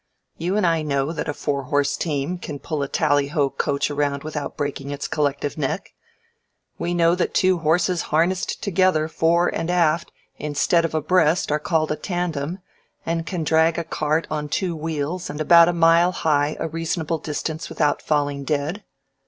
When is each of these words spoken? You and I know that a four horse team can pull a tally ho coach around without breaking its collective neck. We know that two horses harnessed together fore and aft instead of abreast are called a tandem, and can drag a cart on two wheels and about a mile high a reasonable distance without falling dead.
You 0.39 0.57
and 0.57 0.65
I 0.65 0.81
know 0.81 1.11
that 1.11 1.29
a 1.29 1.33
four 1.35 1.61
horse 1.65 1.95
team 1.95 2.39
can 2.39 2.57
pull 2.57 2.81
a 2.81 2.87
tally 2.87 3.27
ho 3.27 3.51
coach 3.51 3.91
around 3.91 4.23
without 4.23 4.57
breaking 4.57 4.89
its 4.89 5.07
collective 5.07 5.59
neck. 5.59 5.93
We 6.79 6.95
know 6.95 7.13
that 7.13 7.35
two 7.35 7.59
horses 7.59 8.01
harnessed 8.09 8.63
together 8.63 9.07
fore 9.07 9.49
and 9.53 9.69
aft 9.69 10.11
instead 10.39 10.85
of 10.85 10.95
abreast 10.95 11.51
are 11.51 11.59
called 11.59 11.91
a 11.91 11.95
tandem, 11.95 12.57
and 13.05 13.27
can 13.27 13.43
drag 13.43 13.77
a 13.77 13.83
cart 13.83 14.25
on 14.31 14.49
two 14.49 14.75
wheels 14.75 15.29
and 15.29 15.39
about 15.39 15.69
a 15.69 15.71
mile 15.71 16.11
high 16.13 16.57
a 16.59 16.67
reasonable 16.67 17.19
distance 17.19 17.69
without 17.69 18.01
falling 18.01 18.43
dead. 18.43 18.83